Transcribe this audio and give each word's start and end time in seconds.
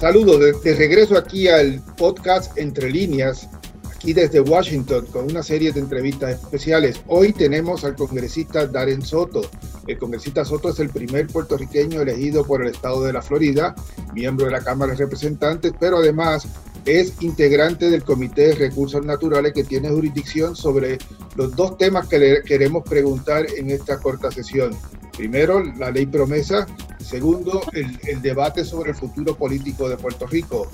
Saludos 0.00 0.62
de, 0.62 0.74
regreso 0.76 1.18
aquí 1.18 1.46
al 1.48 1.78
podcast 1.98 2.56
Entre 2.56 2.88
Líneas, 2.88 3.50
aquí 3.94 4.14
desde 4.14 4.40
Washington, 4.40 5.04
con 5.12 5.26
una 5.26 5.42
serie 5.42 5.72
de 5.72 5.80
entrevistas 5.80 6.40
especiales. 6.42 7.02
Hoy 7.06 7.34
tenemos 7.34 7.84
al 7.84 7.96
congresista 7.96 8.66
Darren 8.66 9.02
Soto. 9.02 9.42
El 9.86 9.98
congresista 9.98 10.42
Soto 10.42 10.70
es 10.70 10.78
el 10.78 10.88
primer 10.88 11.26
puertorriqueño 11.26 12.00
elegido 12.00 12.46
por 12.46 12.62
el 12.62 12.68
estado 12.68 13.04
de 13.04 13.12
la 13.12 13.20
Florida, 13.20 13.74
miembro 14.14 14.46
de 14.46 14.52
la 14.52 14.64
Cámara 14.64 14.92
de 14.92 14.98
Representantes, 15.00 15.74
pero 15.78 15.98
además 15.98 16.48
es 16.86 17.20
integrante 17.20 17.90
del 17.90 18.02
Comité 18.02 18.46
de 18.48 18.54
Recursos 18.54 19.04
Naturales 19.04 19.52
que 19.52 19.64
tiene 19.64 19.90
jurisdicción 19.90 20.56
sobre 20.56 20.96
los 21.36 21.54
dos 21.54 21.76
temas 21.76 22.08
que 22.08 22.18
le 22.18 22.42
queremos 22.42 22.84
preguntar 22.88 23.44
en 23.54 23.68
esta 23.68 23.98
corta 23.98 24.30
sesión. 24.30 24.74
Primero, 25.16 25.62
la 25.62 25.90
ley 25.90 26.06
promesa. 26.06 26.66
Segundo, 26.98 27.62
el, 27.72 28.22
debate 28.22 28.64
sobre 28.64 28.90
el 28.90 28.96
futuro 28.96 29.34
político 29.34 29.88
de 29.88 29.96
Puerto 29.96 30.26
Rico. 30.26 30.70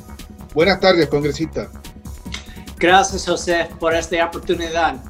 Buenas 0.54 0.80
tardes, 0.80 1.08
congresista. 1.08 1.70
Gracias, 2.78 3.26
José, 3.26 3.68
por 3.80 3.94
esta 3.94 4.26
oportunidad. 4.26 5.02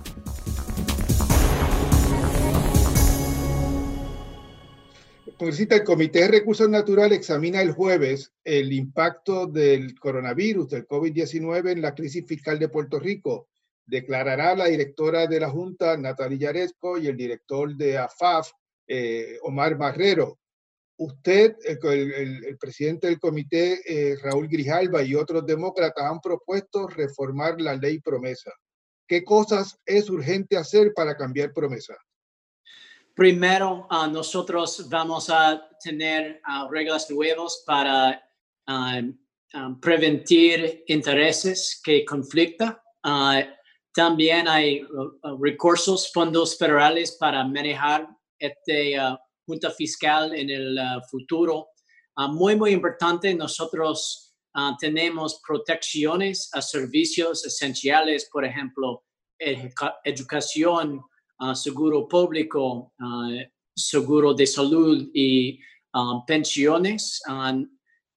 Congresista, 5.38 5.76
el 5.76 5.84
Comité 5.84 6.20
de 6.20 6.28
Recursos 6.28 6.68
Naturales 6.68 7.18
examina 7.18 7.60
el 7.60 7.72
jueves 7.72 8.32
el 8.42 8.72
impacto 8.72 9.46
del 9.46 9.98
coronavirus, 9.98 10.70
del 10.70 10.88
COVID-19 10.88 11.72
en 11.72 11.82
la 11.82 11.94
crisis 11.94 12.24
fiscal 12.26 12.58
de 12.58 12.70
Puerto 12.70 12.98
Rico. 12.98 13.48
Declarará 13.84 14.56
la 14.56 14.64
directora 14.64 15.26
de 15.26 15.40
la 15.40 15.50
Junta, 15.50 15.96
Natalia 15.98 16.52
Yaresco, 16.52 16.96
y 16.96 17.08
el 17.08 17.18
director 17.18 17.76
de 17.76 17.98
AFAF, 17.98 18.50
eh, 18.86 19.38
Omar 19.42 19.76
Marrero. 19.76 20.38
Usted, 20.98 21.56
el, 21.62 22.56
presidente 22.58 23.08
del 23.08 23.20
comité, 23.20 23.80
eh, 23.84 24.16
Raúl 24.22 24.48
Grijalba, 24.48 25.02
y 25.02 25.14
otros 25.14 25.44
demócratas 25.44 26.04
han 26.04 26.20
propuesto 26.20 26.86
reformar 26.88 27.60
la 27.60 27.74
ley 27.74 28.00
promesa. 28.00 28.50
¿Qué 29.06 29.22
cosas 29.22 29.78
es 29.84 30.08
urgente 30.08 30.56
hacer 30.56 30.92
para 30.94 31.14
cambiar 31.14 31.52
promesa? 31.52 31.94
Primero, 33.14 33.86
ah, 33.90 34.06
nosotros 34.06 34.88
vamos 34.88 35.28
a 35.28 35.68
tener 35.82 36.40
ah, 36.44 36.66
reglas 36.70 37.10
nuevas 37.10 37.62
para 37.66 38.22
uh, 38.68 39.80
prevenir 39.80 40.82
intereses 40.86 41.80
que 41.82 42.04
conflictan. 42.04 42.76
también 43.94 44.48
hay 44.48 44.86
recursos, 45.40 46.10
fondos 46.12 46.58
federales 46.58 47.12
para 47.12 47.44
manejar 47.44 48.08
esta 48.38 49.20
junta 49.46 49.70
fiscal 49.70 50.34
en 50.34 50.50
el 50.50 50.78
futuro. 51.10 51.68
muy, 52.30 52.56
muy 52.56 52.70
importante, 52.72 53.34
nosotros 53.34 54.34
tenemos 54.80 55.40
protecciones 55.46 56.48
a 56.52 56.62
servicios 56.62 57.44
esenciales, 57.44 58.28
por 58.32 58.44
ejemplo, 58.44 59.04
educación, 60.04 61.02
Ah, 61.38 61.54
seguro 61.54 62.08
público, 62.08 62.94
ah, 62.98 63.28
seguro 63.74 64.32
de 64.32 64.46
salud 64.46 65.10
y 65.12 65.60
ah, 65.92 66.24
pensiones. 66.26 67.20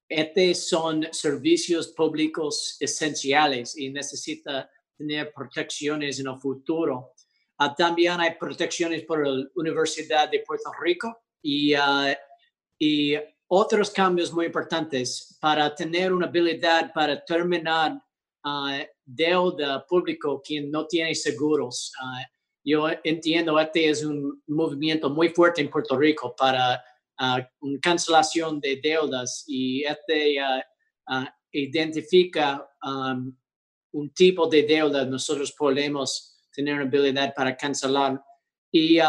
estos 0.08 0.70
son 0.70 1.06
servicios 1.12 1.90
públicos 1.90 2.78
esenciales 2.80 3.78
y 3.78 3.90
necesita 3.90 4.70
tener 4.98 5.34
protecciones 5.34 6.20
en 6.20 6.28
el 6.28 6.40
futuro. 6.40 7.12
También 7.78 8.20
hay 8.22 8.36
protecciones 8.40 9.04
por 9.04 9.28
la 9.28 9.46
Universidad 9.56 10.30
de 10.30 10.40
Puerto 10.40 10.72
Rico 10.82 11.20
y, 11.42 11.74
y 12.80 13.16
otros 13.48 13.92
cambios 13.92 14.32
muy 14.32 14.46
importantes 14.46 15.38
para 15.42 15.74
tener 15.76 16.14
una 16.14 16.28
habilidad 16.28 16.94
para 16.94 17.24
terminar 17.24 18.00
deuda 19.06 19.86
público 19.86 20.42
quien 20.42 20.72
no 20.72 20.88
tiene 20.88 21.14
seguros. 21.16 21.92
Yo 22.64 22.88
entiendo 23.04 23.60
este 23.60 23.90
es 23.90 24.04
un 24.04 24.42
movimiento 24.48 25.10
muy 25.10 25.30
fuerte 25.30 25.62
en 25.62 25.70
Puerto 25.70 25.98
Rico 25.98 26.36
para 26.38 26.82
una 27.60 27.80
cancelación 27.82 28.60
de 28.60 28.80
deudas 28.82 29.44
y 29.48 29.84
este 29.84 30.38
identifica 31.52 32.66
un 33.92 34.14
tipo 34.14 34.48
de 34.48 34.64
deuda 34.64 35.04
nosotros 35.06 35.52
podemos 35.52 36.39
tener 36.60 36.82
habilidad 36.82 37.34
para 37.34 37.56
cancelar. 37.56 38.22
Y, 38.70 39.00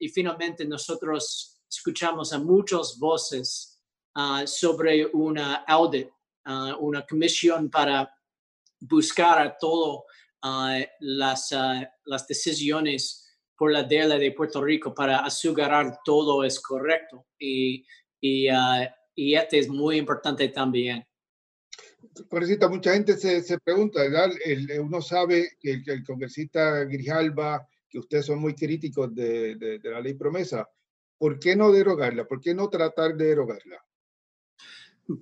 y 0.00 0.08
finalmente 0.08 0.64
nosotros 0.64 1.62
escuchamos 1.70 2.32
a 2.32 2.38
muchas 2.40 2.98
voces 2.98 3.80
sobre 4.46 5.06
una 5.12 5.64
audit, 5.68 6.08
una 6.80 7.06
comisión 7.06 7.70
para 7.70 8.12
buscar 8.80 9.40
a 9.40 9.56
todo 9.56 10.04
las, 10.98 11.54
las 12.04 12.26
decisiones 12.26 13.22
por 13.56 13.72
la 13.72 13.84
deuda 13.84 14.18
de 14.18 14.32
Puerto 14.32 14.60
Rico 14.60 14.92
para 14.92 15.20
asegurar 15.20 16.00
todo 16.04 16.42
es 16.42 16.58
correcto. 16.58 17.24
Y, 17.38 17.86
y, 18.20 18.48
y 19.14 19.34
este 19.34 19.60
es 19.60 19.68
muy 19.68 19.98
importante 19.98 20.48
también. 20.48 21.06
Congresista, 22.28 22.68
mucha 22.68 22.92
gente 22.92 23.16
se, 23.16 23.42
se 23.42 23.58
pregunta, 23.58 24.00
¿verdad? 24.00 24.30
uno 24.80 25.00
sabe 25.00 25.50
que 25.60 25.72
el, 25.72 25.82
el, 25.86 26.04
congresista 26.04 26.84
Grijalba, 26.84 27.66
que 27.88 27.98
ustedes 27.98 28.26
son 28.26 28.40
muy 28.40 28.54
críticos 28.54 29.14
de, 29.14 29.56
de, 29.56 29.80
la 29.90 30.00
ley 30.00 30.14
promesa, 30.14 30.68
¿por 31.18 31.38
qué 31.38 31.56
no 31.56 31.72
derogarla? 31.72 32.26
¿Por 32.26 32.40
qué 32.40 32.54
no 32.54 32.68
tratar 32.68 33.16
de 33.16 33.26
derogarla? 33.26 33.82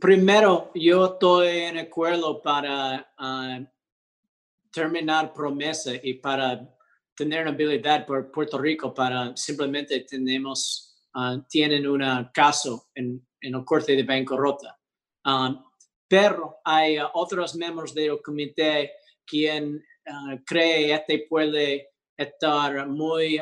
Primero, 0.00 0.70
yo 0.74 1.12
estoy 1.12 1.48
en 1.48 1.78
acuerdo 1.78 2.40
para 2.40 3.12
terminar 4.72 5.32
promesa 5.32 5.92
y 6.02 6.14
para 6.14 6.68
tener 7.14 7.42
una 7.42 7.50
habilidad 7.50 8.06
por 8.06 8.30
Puerto 8.30 8.58
Rico 8.58 8.92
para 8.92 9.36
simplemente 9.36 10.00
tenemos, 10.00 10.96
uh, 11.14 11.40
tienen 11.48 11.86
un 11.86 12.02
caso 12.32 12.88
en, 12.94 13.24
en 13.40 13.54
el 13.54 13.64
corte 13.64 13.94
de 13.94 14.02
bancarrota. 14.02 14.78
Um, 15.24 15.62
pero 16.08 16.58
hay 16.64 16.98
uh, 16.98 17.08
otros 17.14 17.54
miembros 17.54 17.94
del 17.94 18.20
comité 18.22 18.92
quien 19.26 19.76
uh, 20.06 20.36
cree 20.44 20.94
este 20.94 21.26
puede 21.28 21.90
estar 22.16 22.86
muy, 22.86 23.40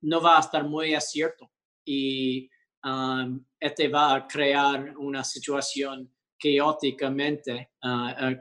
no 0.00 0.20
va 0.22 0.38
a 0.38 0.40
estar 0.40 0.64
muy 0.64 0.94
acierto 0.94 1.50
y 1.84 2.48
um, 2.82 3.44
este 3.58 3.88
va 3.88 4.14
a 4.14 4.26
crear 4.26 4.96
una 4.96 5.22
situación 5.22 6.10
caóticamente, 6.38 7.72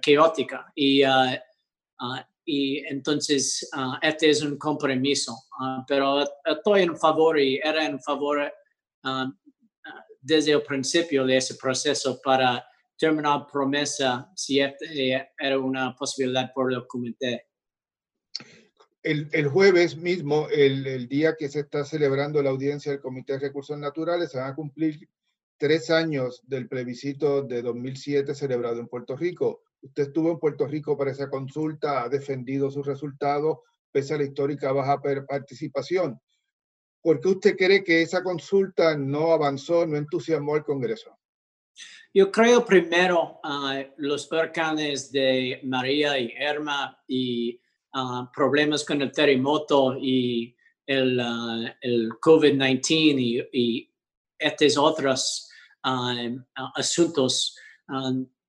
caótica. 0.02 0.72
Y 0.74 1.04
y 2.52 2.80
entonces 2.88 3.70
este 4.02 4.30
es 4.32 4.42
un 4.42 4.58
compromiso, 4.58 5.36
pero 5.88 6.24
estoy 6.46 6.82
en 6.82 6.98
favor 6.98 7.40
y 7.40 7.58
era 7.58 7.86
en 7.86 8.00
favor 8.00 8.52
desde 10.20 10.54
el 10.54 10.64
principio 10.64 11.26
de 11.26 11.38
ese 11.38 11.56
proceso 11.56 12.20
para 12.24 12.66
terminar 13.00 13.48
promesa 13.52 14.30
si 14.36 14.60
este 14.60 15.28
era 15.40 15.58
una 15.58 15.96
posibilidad 15.96 16.52
por 16.54 16.72
el 16.72 16.86
comité. 16.86 17.46
El, 19.02 19.30
el, 19.32 19.48
jueves 19.48 19.96
mismo, 19.96 20.48
el, 20.50 20.86
el, 20.86 21.08
día 21.08 21.36
que 21.40 21.48
se 21.48 21.62
está 21.62 21.86
celebrando 21.86 22.44
la 22.44 22.50
audiencia 22.50 22.92
del 22.92 23.02
Comité 23.02 23.34
de 23.34 23.40
Recursos 23.40 23.78
Naturales, 23.78 24.32
se 24.32 24.38
van 24.38 24.52
a 24.52 24.56
cumplir 24.56 25.08
tres 25.58 25.90
años 25.90 26.42
del 26.46 26.68
plebiscito 26.68 27.42
de 27.44 27.62
2007 27.62 28.36
celebrado 28.36 28.80
en 28.80 28.90
Puerto 28.90 29.16
Rico. 29.16 29.64
Usted 29.82 30.04
estuvo 30.04 30.32
en 30.32 30.40
Puerto 30.40 30.68
Rico 30.68 30.98
para 30.98 31.12
esa 31.12 31.30
consulta, 31.30 32.04
ha 32.04 32.10
defendido 32.10 32.70
sus 32.70 32.86
resultados 32.86 33.60
pese 33.92 34.14
a 34.14 34.18
la 34.18 34.26
histórica 34.26 34.72
baja 34.74 35.02
participación. 35.28 36.20
¿Por 37.02 37.22
qué 37.22 37.30
usted 37.30 37.56
cree 37.56 37.84
que 37.84 38.02
esa 38.02 38.22
consulta 38.22 38.98
no 38.98 39.32
avanzó, 39.32 39.88
no 39.88 39.96
entusiasmó 39.96 40.56
al 40.56 40.66
Congreso? 40.66 41.18
Yo 42.14 42.32
creo 42.32 42.66
primero 42.66 43.40
uh, 43.44 43.84
los 43.98 44.32
huracanes 44.32 45.12
de 45.12 45.60
María 45.64 46.18
y 46.18 46.34
Irma 46.40 46.98
y 47.08 47.60
uh, 47.94 48.26
problemas 48.34 48.84
con 48.84 49.02
el 49.02 49.12
terremoto 49.12 49.96
y 49.96 50.56
el, 50.88 51.20
el 51.82 52.10
COVID-19 52.20 53.50
y, 53.54 53.86
estos 54.40 54.78
otros 54.78 55.50
asuntos 56.76 57.58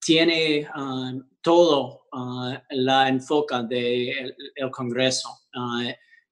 tiene 0.00 0.68
todo 1.40 2.06
la 2.70 3.08
enfoca 3.08 3.64
del 3.64 4.36
de 4.36 4.70
Congreso 4.70 5.28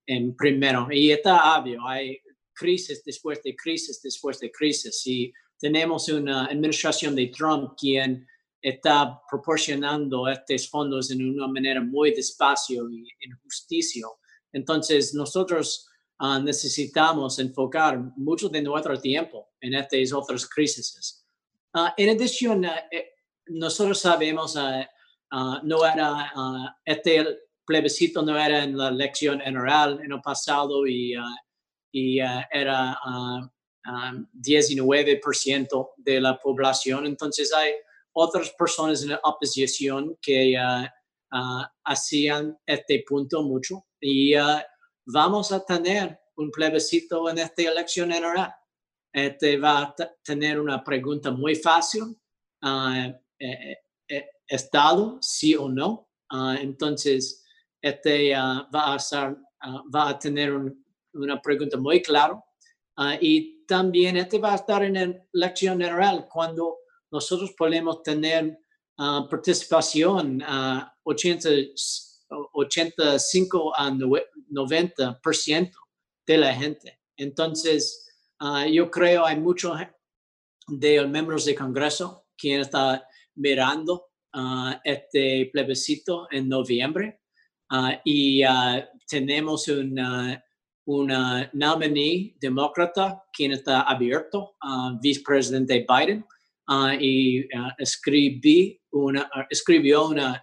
en 0.06 0.36
primero. 0.36 0.88
Y 0.90 1.10
está 1.10 1.58
obvio, 1.58 1.86
hay 1.86 2.20
crisis 2.54 3.02
después 3.04 3.42
de 3.42 3.54
crisis 3.54 4.00
después 4.02 4.40
de 4.40 4.50
crisis. 4.50 5.06
Y 5.06 5.32
tenemos 5.58 6.08
una 6.08 6.46
administración 6.46 7.14
de 7.14 7.26
Trump 7.28 7.74
quien 7.78 8.26
está 8.60 9.20
proporcionando 9.30 10.28
estos 10.28 10.68
fondos 10.68 11.10
en 11.10 11.28
una 11.28 11.46
manera 11.48 11.80
muy 11.80 12.12
despacio 12.12 12.90
y 12.90 13.08
en 13.20 13.38
justicia. 13.42 14.06
Entonces, 14.52 15.14
nosotros 15.14 15.88
uh, 16.20 16.38
necesitamos 16.40 17.38
enfocar 17.38 17.98
mucho 18.16 18.48
de 18.48 18.62
nuestro 18.62 18.98
tiempo 18.98 19.48
en 19.60 19.74
estas 19.74 20.12
otras 20.12 20.46
crisis. 20.48 21.24
en 21.96 22.10
adición, 22.10 22.64
eh, 22.64 23.12
nosotros 23.46 24.00
sabemos, 24.00 24.56
no 25.62 25.86
era, 25.86 26.32
este 26.84 27.24
plebiscito 27.64 28.22
no 28.22 28.38
era 28.38 28.64
en 28.64 28.76
la 28.76 28.88
elección 28.88 29.40
general 29.40 30.00
en 30.02 30.12
el 30.12 30.20
pasado 30.20 30.86
y, 30.86 31.14
y 31.92 32.18
era 32.18 32.98
19% 33.84 35.90
de 35.96 36.20
la 36.20 36.38
población. 36.38 37.06
Entonces 37.06 37.52
hay 37.52 37.72
otras 38.12 38.50
personas 38.50 39.02
en 39.02 39.10
la 39.10 39.20
oposición 39.22 40.16
que 40.20 40.56
hacían 41.84 42.58
este 42.66 43.04
punto 43.06 43.42
mucho 43.42 43.86
y 44.00 44.34
vamos 45.06 45.52
a 45.52 45.64
tener 45.64 46.18
un 46.36 46.50
plebiscito 46.50 47.28
en 47.30 47.38
esta 47.38 47.62
elección 47.62 48.10
general. 48.10 48.52
Este 49.12 49.58
va 49.58 49.82
a 49.82 49.94
tener 50.22 50.60
una 50.60 50.84
pregunta 50.84 51.30
muy 51.30 51.54
fácil. 51.54 52.16
Uh, 52.62 53.12
Estado, 54.48 55.18
sí 55.20 55.54
o 55.54 55.68
no. 55.68 56.08
Entonces, 56.60 57.44
este 57.82 58.34
va, 58.34 58.94
a 58.94 58.98
ser, 58.98 59.36
tener 60.20 60.54
una 61.12 61.40
pregunta 61.40 61.76
muy 61.76 62.02
clara. 62.02 62.42
y 63.20 63.57
también 63.68 64.16
este 64.16 64.38
va 64.38 64.52
a 64.52 64.56
estar 64.56 64.82
en 64.82 64.94
la 64.94 65.14
elección 65.32 65.78
general 65.78 66.26
cuando 66.28 66.78
nosotros 67.10 67.52
podemos 67.56 68.02
tener 68.02 68.58
participación 68.96 70.42
a 70.42 70.92
80, 71.04 71.48
85 72.52 73.72
a 73.76 73.90
90% 73.90 75.72
de 76.26 76.38
la 76.38 76.54
gente. 76.54 76.98
Entonces, 77.16 78.10
yo 78.72 78.90
creo 78.90 79.24
hay 79.24 79.38
muchos 79.38 79.78
de 80.66 80.96
los 80.96 81.10
miembros 81.10 81.44
del 81.44 81.54
Congreso 81.54 82.26
quien 82.36 82.60
está 82.60 83.06
mirando 83.34 84.08
uh, 84.34 84.72
este 84.84 85.48
plebiscito 85.52 86.28
en 86.30 86.48
noviembre 86.48 87.20
uh, 87.70 87.98
y 88.04 88.44
uh, 88.44 88.82
tenemos 89.06 89.68
una, 89.68 90.44
una 90.88 91.50
nominee 91.52 92.34
demócrata 92.40 93.22
quien 93.30 93.52
está 93.52 93.82
abierto, 93.82 94.56
vicepresidente 95.02 95.86
Biden, 95.86 96.24
y 96.98 97.46
escribí 97.78 98.80
una, 98.92 99.30
escribió 99.50 100.08
una, 100.08 100.42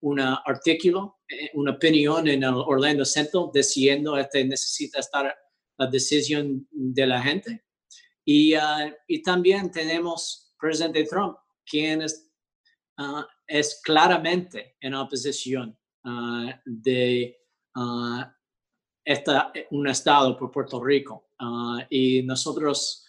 un 0.00 0.20
artículo, 0.20 1.18
eh, 1.28 1.50
una 1.52 1.72
opinión 1.72 2.28
en 2.28 2.44
el 2.44 2.54
Orlando 2.54 3.04
Central 3.04 3.50
diciendo 3.52 4.14
que 4.14 4.22
este 4.22 4.44
necesita 4.44 5.00
estar 5.00 5.34
la 5.76 5.86
decisión 5.86 6.66
de 6.70 7.06
la 7.06 7.20
gente. 7.20 7.62
Y, 8.24 8.54
y 9.06 9.22
también 9.22 9.70
tenemos 9.70 10.54
presidente 10.58 11.04
Trump, 11.04 11.36
quien 11.66 12.00
es, 12.00 12.30
ah, 12.96 13.26
es 13.46 13.80
claramente 13.84 14.76
en 14.80 14.94
oposición 14.94 15.76
uh, 16.04 16.50
de 16.64 17.36
uh, 17.76 18.22
esta, 19.04 19.52
un 19.70 19.88
estado 19.88 20.36
por 20.36 20.50
Puerto 20.50 20.82
Rico. 20.82 21.28
y 21.90 22.22
nosotros 22.22 23.04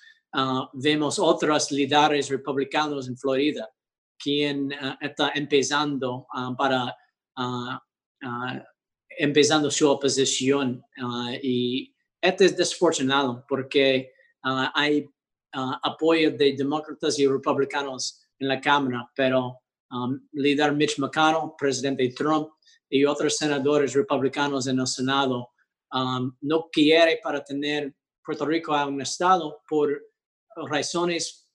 vemos 0.73 1.19
otros 1.19 1.71
líderes 1.71 2.29
republicanos 2.29 3.07
en 3.07 3.17
Florida 3.17 3.69
quien 4.17 4.73
está 5.01 5.31
empezando 5.35 6.25
para 6.57 6.95
empezando 9.09 9.69
su 9.69 9.89
oposición 9.89 10.83
y 11.43 11.93
este 12.21 12.45
es 12.45 12.57
desafortunado 12.57 13.45
porque 13.47 14.13
hay 14.73 15.07
apoyo 15.53 16.31
de 16.31 16.53
demócratas 16.53 17.19
y 17.19 17.27
republicanos 17.27 18.23
en 18.39 18.47
la 18.47 18.59
Cámara, 18.59 19.09
pero 19.15 19.59
um, 19.91 20.19
líder 20.33 20.73
Mitch 20.73 20.97
McConnell, 20.99 21.51
presidente 21.57 22.09
Trump 22.09 22.49
y 22.89 23.05
otros 23.05 23.37
senadores 23.37 23.93
republicanos 23.93 24.67
en 24.67 24.79
el 24.79 24.87
Senado 24.87 25.52
um, 25.93 26.35
no 26.41 26.69
quiere 26.71 27.19
para 27.23 27.43
tener 27.43 27.93
Puerto 28.25 28.45
Rico 28.45 28.73
a 28.73 28.85
un 28.87 29.01
estado 29.01 29.61
por 29.67 29.89
razones 30.69 31.47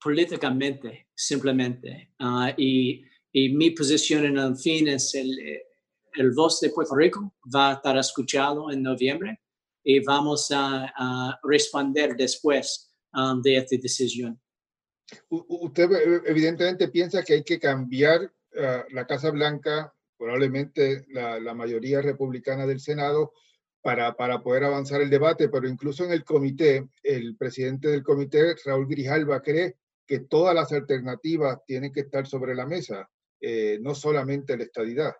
políticamente, 0.00 1.08
simplemente. 1.14 2.12
Uh, 2.20 2.52
y, 2.56 3.04
y, 3.32 3.48
mi 3.50 3.70
posición 3.70 4.24
en 4.24 4.38
el 4.38 4.56
fin 4.56 4.88
es 4.88 5.14
el, 5.14 5.36
el 6.14 6.32
voz 6.32 6.60
de 6.60 6.70
Puerto 6.70 6.94
Rico 6.94 7.34
va 7.54 7.70
a 7.70 7.74
estar 7.74 7.96
escuchado 7.96 8.70
en 8.70 8.82
noviembre 8.82 9.40
y 9.84 10.00
vamos 10.00 10.50
a, 10.52 11.38
responder 11.42 12.16
después 12.16 12.92
um, 13.14 13.40
de 13.40 13.56
esta 13.56 13.76
decisión. 13.80 14.40
Usted 15.28 15.90
eh, 15.92 16.22
evidentemente 16.26 16.88
piensa 16.88 17.22
que 17.22 17.34
hay 17.34 17.44
que 17.44 17.58
cambiar 17.58 18.30
ah, 18.60 18.84
la 18.90 19.06
Casa 19.06 19.30
Blanca, 19.30 19.94
probablemente 20.18 21.06
la, 21.08 21.54
mayoría 21.54 22.02
republicana 22.02 22.66
del 22.66 22.80
Senado, 22.80 23.32
para, 23.82 24.14
para 24.14 24.42
poder 24.42 24.64
avanzar 24.64 25.00
el 25.00 25.10
debate, 25.10 25.48
pero 25.48 25.68
incluso 25.68 26.04
en 26.04 26.12
el 26.12 26.24
comité, 26.24 26.88
el 27.02 27.36
presidente 27.36 27.88
del 27.88 28.02
comité, 28.02 28.54
Raúl 28.64 28.86
Grijalva, 28.86 29.40
cree 29.40 29.76
que 30.06 30.20
todas 30.20 30.54
las 30.54 30.72
alternativas 30.72 31.58
tienen 31.66 31.92
que 31.92 32.00
estar 32.00 32.26
sobre 32.26 32.54
la 32.54 32.66
mesa, 32.66 33.08
eh, 33.40 33.78
no 33.80 33.94
solamente 33.94 34.56
la 34.56 34.64
estadidad. 34.64 35.12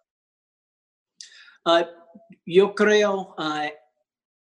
Ah, 1.65 1.89
yo 2.45 2.75
creo 2.75 3.35
que 3.37 3.43
uh, 3.43 3.71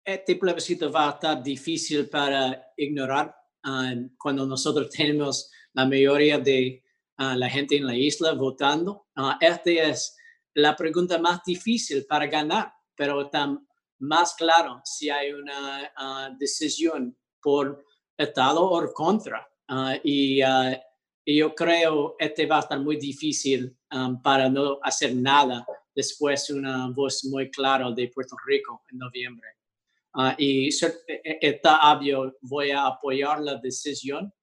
este 0.04 0.36
plebiscito 0.36 0.92
va 0.92 1.10
a 1.10 1.14
estar 1.14 1.44
difícil 1.44 2.08
para 2.08 2.72
ignorar 2.78 3.36
Ah, 3.70 3.94
cuando 4.18 4.46
nosotros 4.46 4.90
tenemos 4.96 5.52
la 5.74 5.86
mayoría 5.86 6.40
de 6.40 6.84
ah, 7.18 7.36
la 7.36 7.50
gente 7.50 7.76
en 7.76 7.86
la 7.86 7.96
isla 7.96 8.34
votando. 8.34 9.08
Ah, 9.16 9.38
esta 9.42 9.72
es 9.72 10.16
la 10.54 10.76
pregunta 10.76 11.20
más 11.20 11.42
difícil 11.46 12.06
para 12.06 12.28
ganar, 12.28 12.72
pero 12.96 13.24
está 13.24 13.58
más 14.00 14.36
claro 14.36 14.82
si 14.84 15.10
hay 15.10 15.32
una 15.32 16.36
decisión 16.38 17.18
por 17.42 17.84
Estado 18.18 18.64
o 18.64 18.94
contra. 18.94 19.48
Y, 20.04 20.42
y, 21.26 21.38
yo 21.38 21.54
creo 21.54 22.16
que 22.18 22.26
este 22.26 22.46
va 22.46 22.58
a 22.58 22.62
estar 22.62 22.80
muy 22.80 22.98
difícil 22.98 23.78
para 24.24 24.50
no 24.50 24.80
hacer 24.82 25.16
nada 25.16 25.66
después 25.94 26.48
de 26.48 26.54
una 26.54 26.90
voz 26.90 27.26
muy 27.26 27.50
clara 27.50 27.92
de 27.92 28.08
Puerto 28.10 28.36
Rico 28.46 28.84
en 28.92 29.00
noviembre. 29.00 29.48
Y 30.38 30.70
e, 30.70 31.22
e, 31.24 31.38
está 31.42 31.94
obvio, 31.94 32.38
voy 32.42 32.72
a 32.72 32.88
apoyar 32.88 33.42
la 33.42 33.56
decisión 33.56 34.34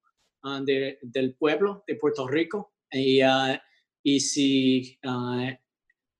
de, 0.62 0.98
del 1.02 1.34
pueblo 1.34 1.84
de 1.86 1.96
Puerto 1.96 2.28
Rico. 2.28 2.74
Y 2.90 4.20
si, 4.20 4.98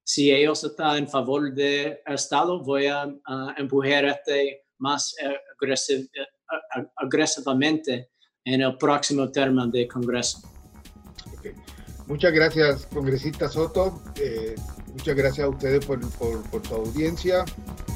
si 0.05 0.31
ellos 0.31 0.63
están 0.63 0.99
en 0.99 1.09
favor 1.09 1.53
del 1.53 1.99
Estado, 2.07 2.63
voy 2.63 2.87
a 2.87 3.09
empujar 3.57 4.05
este 4.05 4.65
más 4.79 5.15
eh, 5.23 5.35
agresiv, 5.57 6.09
eh, 6.15 6.87
agresivamente 6.97 8.11
en 8.45 8.61
el 8.61 8.77
próximo 8.77 9.31
término 9.31 9.67
de 9.69 9.89
Congreso. 9.89 10.39
Okay. 11.39 11.53
Muchas 12.07 12.33
gracias, 12.33 12.87
congresista 12.87 13.49
Soto. 13.49 14.03
Eh, 14.21 14.55
muchas 14.89 15.17
gracias 15.17 15.47
a 15.47 15.49
ustedes 15.49 15.85
por, 15.87 15.99
por, 16.19 16.43
por 16.51 16.67
su 16.67 16.75
audiencia. 16.75 17.45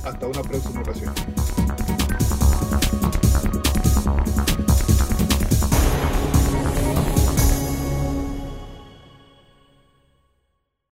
Hasta 0.03 0.27
una 0.27 0.43
próxima 0.43 0.81
ocasión. 0.81 1.13